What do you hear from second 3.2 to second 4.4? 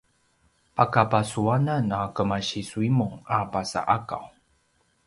a pasa’Akaw